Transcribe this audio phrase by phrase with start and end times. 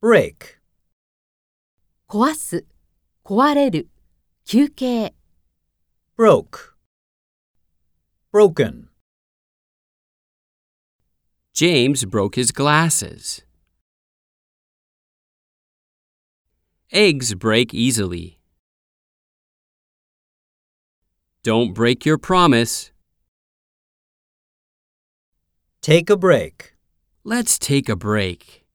[0.00, 0.58] break,
[2.08, 2.66] 壊す、
[3.24, 3.88] 壊れる、
[4.44, 5.14] 休憩。
[6.16, 6.74] broke,
[8.32, 8.88] broken,
[11.54, 13.42] James broke his glasses.
[16.92, 18.38] Eggs break easily.
[21.42, 22.92] Don't break your promise.
[25.88, 26.74] take a break.
[27.24, 28.67] Let's take a break.